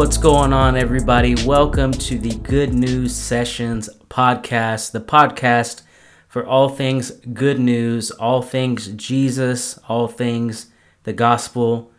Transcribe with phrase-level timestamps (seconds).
[0.00, 1.34] What's going on, everybody?
[1.44, 5.82] Welcome to the Good News Sessions podcast, the podcast
[6.26, 10.68] for all things good news, all things Jesus, all things
[11.02, 11.92] the gospel,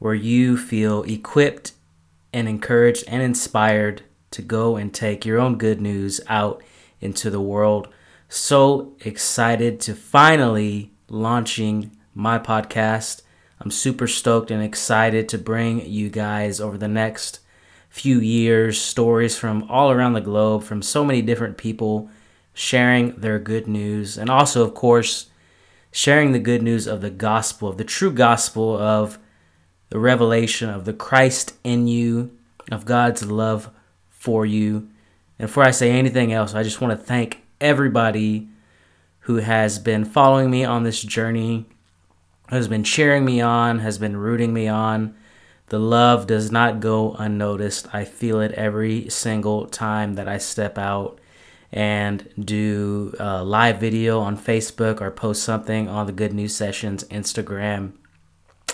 [0.00, 1.74] where you feel equipped
[2.32, 4.02] and encouraged and inspired
[4.32, 6.60] to go and take your own good news out
[7.00, 7.86] into the world.
[8.28, 13.22] So excited to finally launching my podcast.
[13.60, 17.38] I'm super stoked and excited to bring you guys over the next
[17.94, 22.10] few years stories from all around the globe from so many different people
[22.52, 24.18] sharing their good news.
[24.18, 25.30] And also of course
[25.92, 29.20] sharing the good news of the gospel of the true gospel of
[29.90, 32.36] the revelation of the Christ in you
[32.72, 33.70] of God's love
[34.10, 34.88] for you.
[35.38, 38.48] And before I say anything else I just want to thank everybody
[39.20, 41.66] who has been following me on this journey
[42.50, 45.14] who has been cheering me on has been rooting me on
[45.68, 47.88] the love does not go unnoticed.
[47.92, 51.18] I feel it every single time that I step out
[51.72, 57.04] and do a live video on Facebook or post something on the Good News Sessions
[57.04, 57.92] Instagram.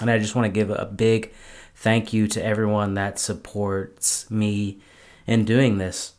[0.00, 1.32] And I just want to give a big
[1.74, 4.80] thank you to everyone that supports me
[5.26, 6.14] in doing this.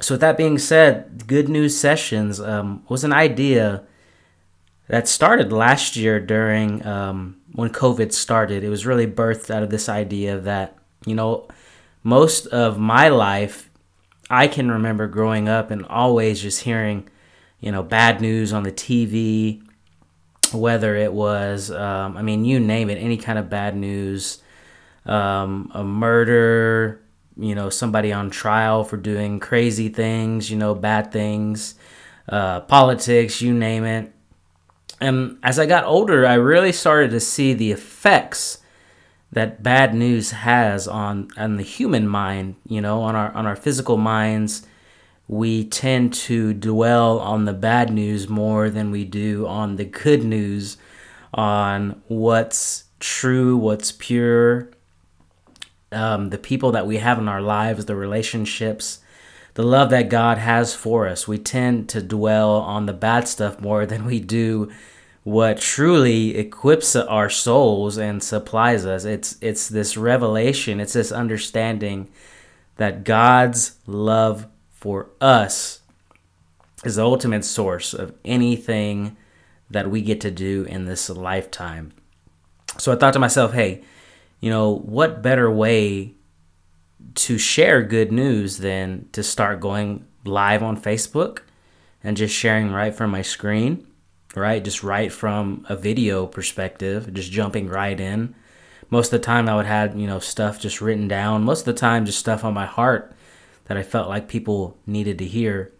[0.00, 3.84] So, with that being said, Good News Sessions um, was an idea
[4.90, 8.64] that started last year during um, when COVID started.
[8.64, 11.46] It was really birthed out of this idea that, you know,
[12.02, 13.70] most of my life,
[14.28, 17.08] I can remember growing up and always just hearing,
[17.60, 19.62] you know, bad news on the TV,
[20.52, 24.42] whether it was, um, I mean, you name it, any kind of bad news,
[25.06, 27.00] um, a murder,
[27.36, 31.76] you know, somebody on trial for doing crazy things, you know, bad things,
[32.28, 34.12] uh, politics, you name it
[35.00, 38.58] and as I got older, I really started to see the effects
[39.32, 42.56] that bad news has on on the human mind.
[42.66, 44.66] You know, on our on our physical minds,
[45.26, 50.24] we tend to dwell on the bad news more than we do on the good
[50.24, 50.76] news,
[51.32, 54.70] on what's true, what's pure,
[55.92, 58.98] um, the people that we have in our lives, the relationships
[59.54, 61.26] the love that God has for us.
[61.26, 64.70] We tend to dwell on the bad stuff more than we do
[65.22, 69.04] what truly equips our souls and supplies us.
[69.04, 72.08] It's it's this revelation, it's this understanding
[72.76, 75.80] that God's love for us
[76.84, 79.16] is the ultimate source of anything
[79.70, 81.92] that we get to do in this lifetime.
[82.78, 83.84] So I thought to myself, hey,
[84.40, 86.14] you know, what better way
[87.14, 91.40] to share good news than to start going live on Facebook
[92.02, 93.86] and just sharing right from my screen,
[94.34, 94.62] right?
[94.62, 98.34] Just right from a video perspective, just jumping right in.
[98.88, 101.44] Most of the time, I would have, you know, stuff just written down.
[101.44, 103.14] Most of the time, just stuff on my heart
[103.66, 105.72] that I felt like people needed to hear.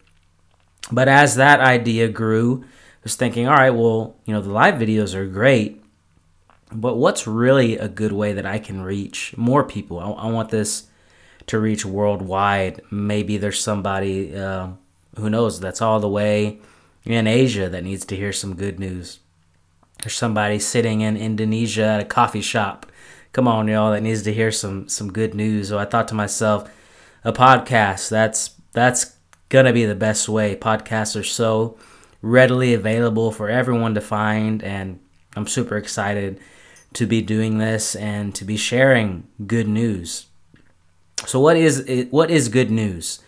[0.93, 2.67] But as that idea grew, I
[3.03, 5.83] was thinking, all right, well, you know, the live videos are great,
[6.71, 9.99] but what's really a good way that I can reach more people?
[9.99, 10.87] I, I want this
[11.51, 12.81] to reach worldwide.
[12.93, 14.69] Maybe there's somebody, uh,
[15.17, 16.61] who knows, that's all the way
[17.05, 19.19] in Asia that needs to hear some good news.
[20.01, 22.87] There's somebody sitting in Indonesia at a coffee shop.
[23.33, 25.69] Come on, y'all, that needs to hear some some good news.
[25.69, 26.71] So I thought to myself,
[27.25, 29.17] a podcast, that's that's
[29.49, 30.55] gonna be the best way.
[30.55, 31.77] Podcasts are so
[32.23, 35.01] readily available for everyone to find and
[35.37, 36.39] I'm super excited
[36.93, 40.27] to be doing this and to be sharing good news.
[41.27, 43.21] So what is what is good news?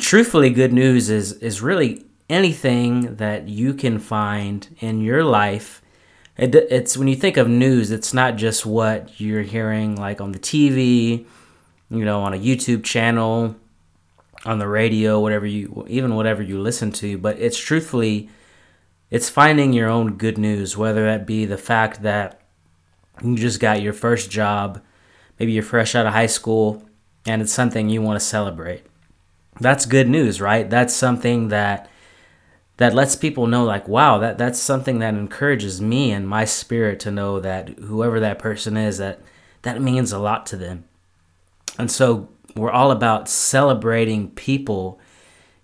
[0.00, 5.82] Truthfully, good news is is really anything that you can find in your life.
[6.36, 10.32] It, it's when you think of news, it's not just what you're hearing like on
[10.32, 11.24] the TV,
[11.90, 13.56] you know, on a YouTube channel,
[14.44, 18.28] on the radio, whatever you even whatever you listen to, but it's truthfully
[19.10, 22.42] it's finding your own good news, whether that be the fact that
[23.22, 24.82] you just got your first job,
[25.38, 26.82] maybe you're fresh out of high school,
[27.28, 28.84] and it's something you want to celebrate.
[29.60, 30.68] That's good news, right?
[30.68, 31.88] That's something that
[32.78, 37.00] that lets people know like wow, that that's something that encourages me and my spirit
[37.00, 39.20] to know that whoever that person is that
[39.62, 40.84] that means a lot to them.
[41.78, 45.00] And so we're all about celebrating people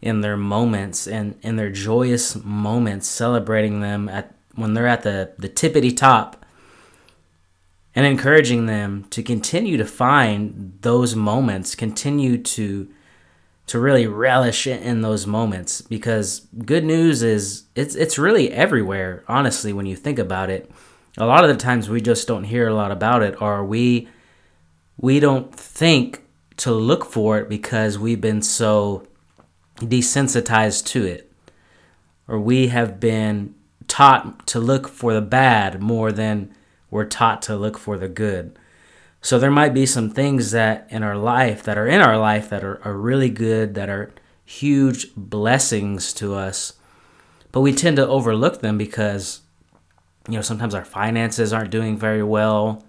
[0.03, 5.33] in their moments and in their joyous moments, celebrating them at when they're at the,
[5.39, 6.44] the tippity top
[7.95, 12.89] and encouraging them to continue to find those moments, continue to
[13.67, 19.73] to really relish in those moments because good news is it's it's really everywhere honestly
[19.73, 20.71] when you think about it
[21.17, 24.07] a lot of the times we just don't hear a lot about it or we
[24.99, 26.23] we don't think
[26.57, 29.07] to look for it because we've been so
[29.77, 31.31] desensitized to it.
[32.29, 33.55] Or we have been
[33.89, 36.55] taught to look for the bad more than
[36.95, 38.57] we're taught to look for the good.
[39.21, 42.49] So there might be some things that in our life that are in our life
[42.51, 44.13] that are, are really good, that are
[44.45, 46.75] huge blessings to us,
[47.51, 49.41] but we tend to overlook them because,
[50.29, 52.85] you know, sometimes our finances aren't doing very well.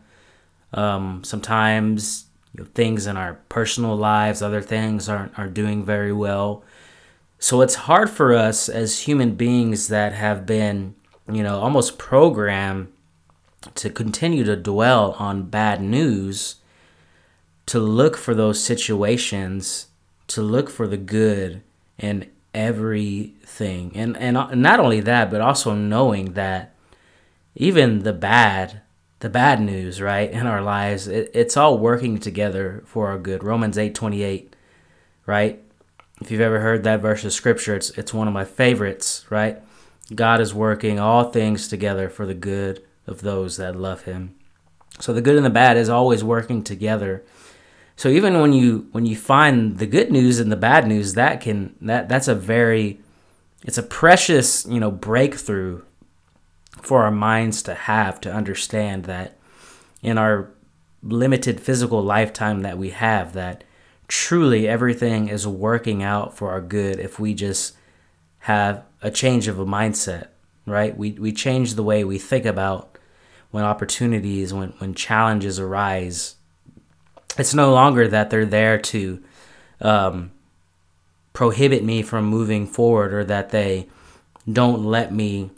[0.72, 6.14] Um, sometimes you know, things in our personal lives, other things aren't, aren't doing very
[6.14, 6.64] well.
[7.40, 10.94] So it's hard for us as human beings that have been,
[11.28, 12.92] you know, almost programmed
[13.76, 16.56] to continue to dwell on bad news,
[17.66, 19.88] to look for those situations,
[20.28, 21.62] to look for the good
[21.98, 23.92] in everything.
[23.96, 26.76] And and uh, not only that, but also knowing that
[27.56, 28.82] even the bad
[29.20, 33.44] the bad news, right, in our lives, it, it's all working together for our good.
[33.44, 34.56] Romans 8 28,
[35.26, 35.62] right?
[36.22, 39.62] If you've ever heard that verse of scripture, it's, it's one of my favorites, right?
[40.14, 44.36] God is working all things together for the good of those that love him.
[45.00, 47.24] So the good and the bad is always working together.
[47.96, 51.42] So even when you when you find the good news and the bad news, that
[51.42, 53.00] can that that's a very
[53.64, 55.82] it's a precious, you know, breakthrough
[56.82, 59.38] for our minds to have to understand that
[60.02, 60.52] in our
[61.02, 63.64] limited physical lifetime that we have that
[64.08, 67.76] truly everything is working out for our good if we just
[68.40, 70.28] have a change of a mindset
[70.66, 72.95] right we we change the way we think about
[73.56, 76.36] when opportunities when when challenges arise
[77.38, 79.24] it's no longer that they're there to
[79.80, 80.32] um,
[81.32, 83.88] prohibit me from moving forward or that they
[84.52, 85.52] don't let me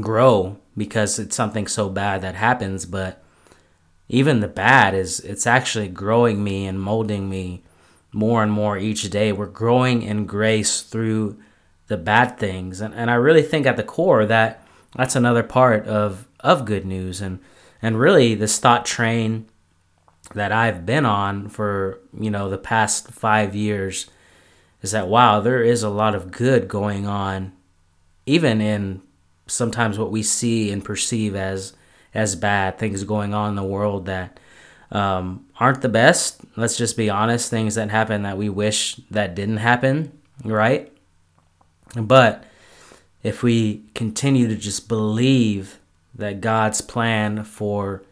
[0.00, 3.22] grow because it's something so bad that happens, but
[4.08, 7.62] even the bad is it's actually growing me and molding me
[8.12, 9.32] more and more each day.
[9.32, 11.38] We're growing in grace through
[11.86, 12.82] the bad things.
[12.82, 14.62] And and I really think at the core that
[14.94, 17.38] that's another part of of good news and
[17.80, 19.46] and really this thought train
[20.34, 24.08] that I've been on for, you know, the past 5 years
[24.82, 27.52] is that wow, there is a lot of good going on
[28.26, 29.02] even in
[29.46, 31.74] sometimes what we see and perceive as
[32.14, 34.38] as bad things going on in the world that
[34.90, 36.42] um, aren't the best.
[36.56, 37.50] Let's just be honest.
[37.50, 40.12] Things that happen that we wish that didn't happen,
[40.44, 40.92] right?
[41.96, 42.44] But
[43.22, 45.78] if we continue to just believe
[46.14, 48.02] that God's plan for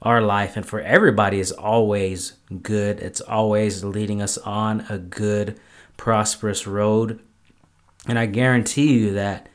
[0.00, 5.58] our life and for everybody is always good, it's always leading us on a good,
[5.96, 7.20] prosperous road.
[8.06, 9.48] And I guarantee you that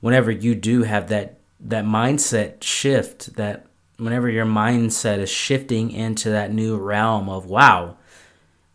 [0.00, 6.30] whenever you do have that that mindset shift that whenever your mindset is shifting into
[6.30, 7.96] that new realm of wow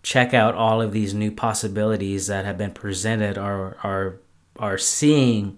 [0.01, 4.18] check out all of these new possibilities that have been presented or are
[4.60, 5.57] are seeing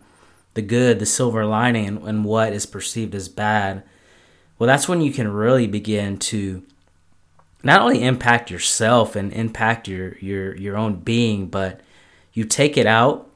[0.55, 3.83] the good the silver lining and, what is perceived as bad
[4.57, 6.63] well that's when you can really begin to
[7.63, 11.81] not only impact yourself and impact your your your own being but
[12.33, 13.29] you take it out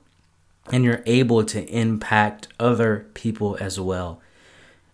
[0.72, 4.22] and you're able to impact other people as well.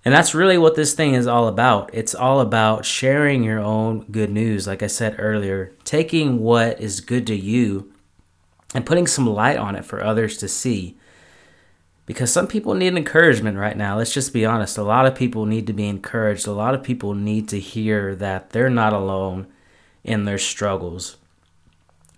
[0.06, 1.90] And that's really what this thing is all about.
[1.92, 7.02] It's all about sharing your own good news, like I said earlier, taking what is
[7.02, 7.92] good to you
[8.76, 10.96] and putting some light on it for others to see.
[12.06, 13.98] Because some people need encouragement right now.
[13.98, 14.78] Let's just be honest.
[14.78, 16.46] A lot of people need to be encouraged.
[16.46, 19.48] A lot of people need to hear that they're not alone
[20.04, 21.18] in their struggles.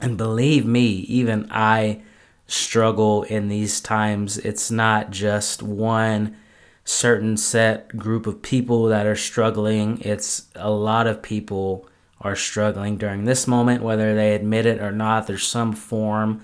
[0.01, 2.01] And believe me, even I
[2.48, 4.38] struggle in these times.
[4.38, 6.36] It's not just one
[6.84, 11.86] certain set group of people that are struggling, it's a lot of people
[12.22, 15.27] are struggling during this moment, whether they admit it or not.
[15.27, 16.41] There's some form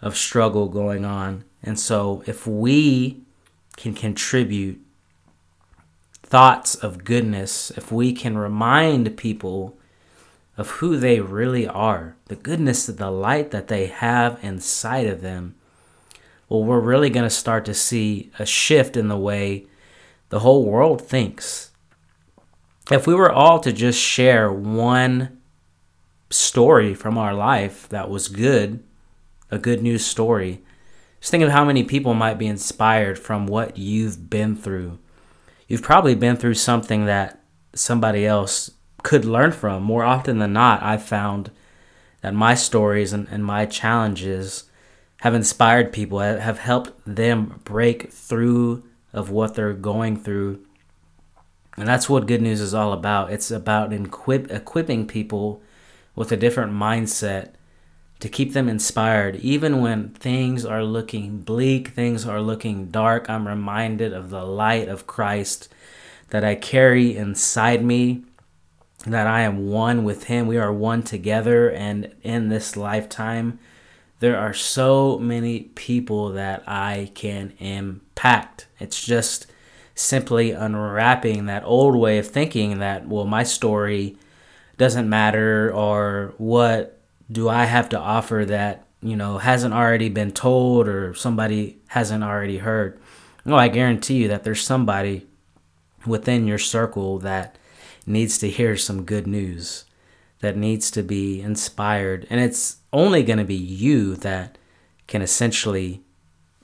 [0.00, 1.44] of struggle going on.
[1.62, 3.22] And so, if we
[3.76, 4.80] can contribute
[6.22, 9.78] thoughts of goodness, if we can remind people
[10.56, 15.54] of who they really are, the goodness, the light that they have inside of them,
[16.48, 19.66] well, we're really going to start to see a shift in the way
[20.28, 21.70] the whole world thinks.
[22.90, 25.40] If we were all to just share one
[26.30, 28.82] story from our life that was good,
[29.50, 30.62] a good news story,
[31.22, 34.98] just think of how many people might be inspired from what you've been through.
[35.68, 37.40] You've probably been through something that
[37.76, 38.72] somebody else
[39.04, 39.84] could learn from.
[39.84, 41.52] More often than not, I've found
[42.22, 44.64] that my stories and, and my challenges
[45.18, 50.66] have inspired people, have helped them break through of what they're going through
[51.76, 53.32] And that's what good news is all about.
[53.32, 55.62] It's about equip, equipping people
[56.16, 57.52] with a different mindset
[58.22, 59.34] to keep them inspired.
[59.34, 64.86] Even when things are looking bleak, things are looking dark, I'm reminded of the light
[64.86, 65.68] of Christ
[66.30, 68.22] that I carry inside me,
[69.08, 70.46] that I am one with Him.
[70.46, 71.68] We are one together.
[71.68, 73.58] And in this lifetime,
[74.20, 78.68] there are so many people that I can impact.
[78.78, 79.48] It's just
[79.96, 84.16] simply unwrapping that old way of thinking that, well, my story
[84.78, 90.32] doesn't matter or what do I have to offer that, you know, hasn't already been
[90.32, 93.00] told or somebody hasn't already heard.
[93.44, 95.26] No, I guarantee you that there's somebody
[96.06, 97.56] within your circle that
[98.06, 99.84] needs to hear some good news,
[100.40, 102.26] that needs to be inspired.
[102.30, 104.58] And it's only going to be you that
[105.06, 106.02] can essentially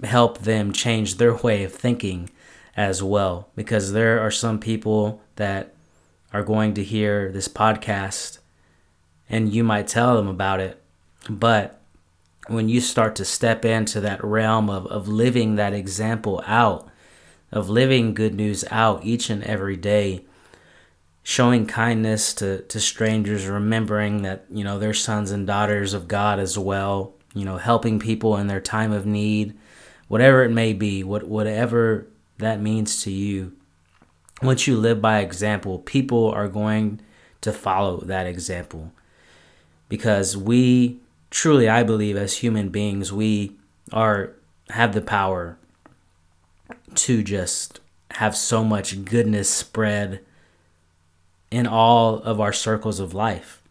[0.05, 2.31] help them change their way of thinking
[2.77, 3.49] as well.
[3.57, 5.75] Because there are some people that
[6.33, 8.38] are going to hear this podcast
[9.28, 10.82] and you might tell them about it.
[11.28, 11.80] But
[12.49, 16.88] when you start to step into that realm of, of living that example out,
[17.52, 20.25] of living good news out each and every day,
[21.23, 26.38] showing kindness to, to strangers, remembering that, you know, they're sons and daughters of God
[26.38, 29.56] as well, you know, helping people in their time of need,
[30.08, 32.06] whatever it may be, what whatever
[32.38, 33.52] that means to you.
[34.40, 37.00] Once you live by example, people are going
[37.42, 38.92] to follow that example
[39.88, 43.57] because we truly I believe as human beings we
[43.92, 44.35] are
[44.71, 45.59] have the power
[46.95, 47.80] to just
[48.12, 50.21] have so much goodness spread
[51.50, 53.62] in all of our circles of life.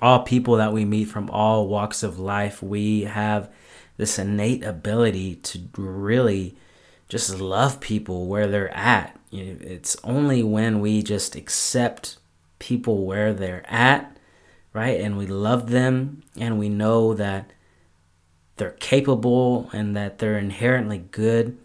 [0.00, 3.50] All people that we meet from all walks of life, we have
[3.96, 6.56] this innate ability to really
[7.08, 9.18] just love people where they're at.
[9.32, 12.18] It's only when we just accept
[12.58, 14.17] people where they're at
[14.78, 15.00] right?
[15.00, 17.50] And we love them and we know that
[18.58, 21.58] they're capable and that they're inherently good.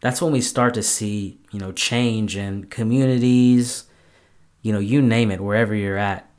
[0.00, 3.86] That's when we start to see, you know, change in communities,
[4.62, 6.30] you know, you name it, wherever you're at.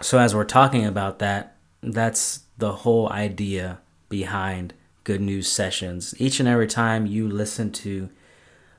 [0.00, 6.14] So, as we're talking about that, that's the whole idea behind good news sessions.
[6.18, 8.10] Each and every time you listen to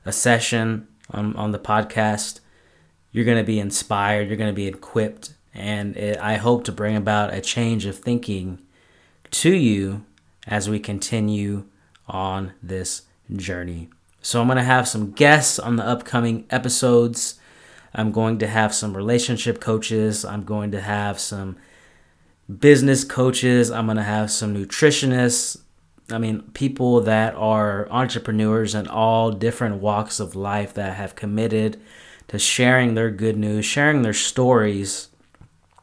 [0.06, 2.40] a session on, on the podcast,
[3.12, 6.72] you're going to be inspired, you're going to be equipped and it, I hope to
[6.72, 8.60] bring about a change of thinking
[9.30, 10.04] to you
[10.46, 11.64] as we continue
[12.06, 13.02] on this
[13.34, 13.88] journey.
[14.20, 17.40] So, I'm going to have some guests on the upcoming episodes.
[17.94, 20.24] I'm going to have some relationship coaches.
[20.24, 21.56] I'm going to have some
[22.58, 23.70] business coaches.
[23.70, 25.62] I'm going to have some nutritionists.
[26.10, 31.80] I mean, people that are entrepreneurs in all different walks of life that have committed
[32.28, 35.08] to sharing their good news, sharing their stories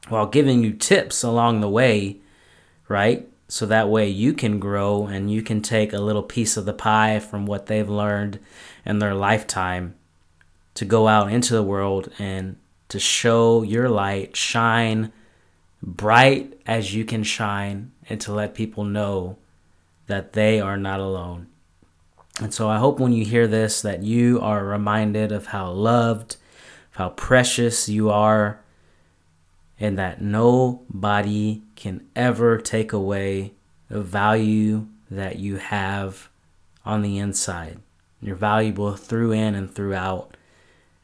[0.10, 2.18] while giving you tips along the way,
[2.88, 3.28] right?
[3.48, 6.74] So that way you can grow and you can take a little piece of the
[6.74, 8.40] pie from what they've learned
[8.86, 9.96] in their lifetime
[10.76, 12.56] to go out into the world and
[12.90, 15.12] to show your light, shine
[15.84, 19.38] bright as you can shine, and to let people know
[20.08, 21.48] that they are not alone.
[22.40, 26.38] And so I hope when you hear this that you are reminded of how loved,
[26.92, 28.63] how precious you are
[29.84, 33.52] and that nobody can ever take away
[33.90, 36.30] the value that you have
[36.86, 37.78] on the inside.
[38.22, 40.38] You're valuable through in and throughout.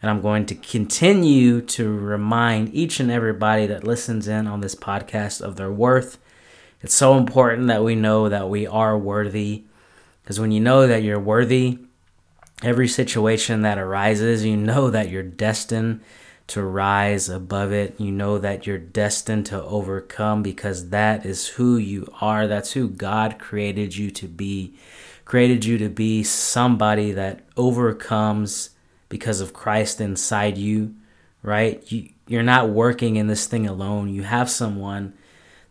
[0.02, 4.76] And I'm going to continue to remind each and everybody that listens in on this
[4.76, 6.18] podcast of their worth.
[6.80, 9.66] It's so important that we know that we are worthy.
[10.24, 11.80] Because when you know that you're worthy,
[12.64, 16.00] every situation that arises, you know that you're destined
[16.50, 18.00] to rise above it.
[18.00, 22.48] You know that you're destined to overcome because that is who you are.
[22.48, 24.76] That's who God created you to be.
[25.26, 28.72] Created you to be somebody that overcomes
[29.10, 30.96] because of Christ inside you,
[31.44, 31.84] right?
[31.92, 34.10] You, you're not working in this thing alone.
[34.10, 35.14] You have someone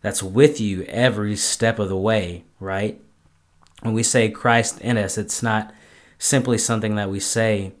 [0.01, 3.01] that's with you every step of the way, right?
[3.81, 5.73] When we say Christ in us, it's not
[6.17, 7.73] simply something that we say,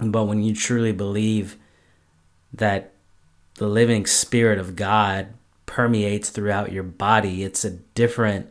[0.00, 1.56] but when you truly believe
[2.52, 2.92] that
[3.54, 5.34] the living spirit of God
[5.66, 7.44] permeates throughout your body.
[7.44, 8.50] It's a different,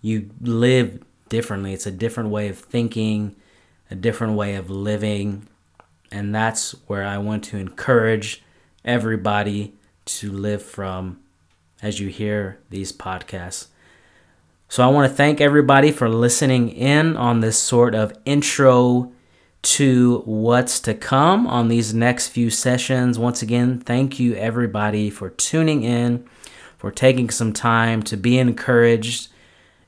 [0.00, 1.72] you live differently.
[1.72, 3.36] It's a different way of thinking,
[3.90, 5.48] a different way of living.
[6.10, 8.42] And that's where I want to encourage
[8.84, 9.74] everybody
[10.06, 11.20] to live from
[11.82, 13.68] as you hear these podcasts.
[14.68, 19.12] So I want to thank everybody for listening in on this sort of intro
[19.64, 23.18] to what's to come on these next few sessions.
[23.18, 26.24] Once again, thank you everybody for tuning in,
[26.76, 29.28] for taking some time to be encouraged.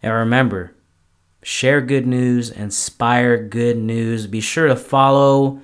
[0.03, 0.75] And remember,
[1.43, 4.27] share good news, inspire good news.
[4.27, 5.61] Be sure to follow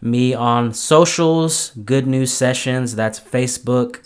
[0.00, 2.96] me on socials, Good News Sessions.
[2.96, 4.00] That's Facebook,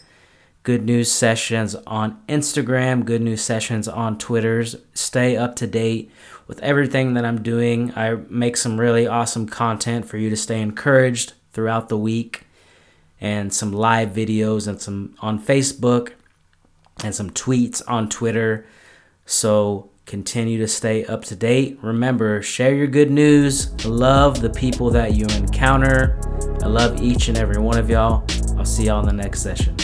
[0.67, 4.75] Good News Sessions on Instagram, Good News Sessions on Twitters.
[4.95, 6.11] Stay up to date
[6.49, 7.93] with everything that I'm doing.
[7.95, 12.49] I make some really awesome content for you to stay encouraged throughout the week
[13.21, 16.15] and some live videos and some on Facebook
[17.05, 18.67] and some tweets on Twitter.
[19.25, 21.79] So continue to stay up to date.
[21.81, 23.73] Remember, share your good news.
[23.85, 26.19] Love the people that you encounter.
[26.61, 28.25] I love each and every one of y'all.
[28.59, 29.77] I'll see y'all in the next session.